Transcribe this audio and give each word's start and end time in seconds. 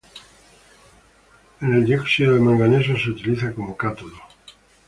El 1.61 1.85
dióxido 1.85 2.33
de 2.33 2.39
manganeso 2.39 2.97
se 2.97 3.11
utiliza 3.11 3.53
como 3.53 3.77
cátodo. 3.77 4.17